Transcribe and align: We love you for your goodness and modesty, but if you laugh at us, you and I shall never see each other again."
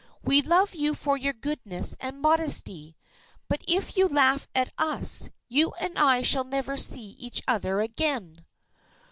We 0.23 0.41
love 0.41 0.73
you 0.73 0.95
for 0.95 1.15
your 1.15 1.31
goodness 1.33 1.95
and 1.99 2.21
modesty, 2.21 2.97
but 3.47 3.63
if 3.67 3.95
you 3.95 4.07
laugh 4.07 4.47
at 4.55 4.73
us, 4.79 5.29
you 5.47 5.73
and 5.79 5.95
I 5.95 6.23
shall 6.23 6.43
never 6.43 6.75
see 6.75 7.09
each 7.19 7.43
other 7.47 7.81
again." 7.81 8.43